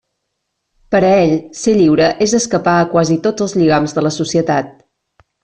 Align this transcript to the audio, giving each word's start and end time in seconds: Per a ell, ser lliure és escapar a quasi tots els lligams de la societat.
Per 0.95 1.01
a 1.09 1.11
ell, 1.25 1.35
ser 1.59 1.75
lliure 1.81 2.07
és 2.27 2.33
escapar 2.39 2.73
a 2.79 2.89
quasi 2.95 3.19
tots 3.29 3.47
els 3.47 3.55
lligams 3.61 3.95
de 3.99 4.07
la 4.09 4.15
societat. 4.19 4.75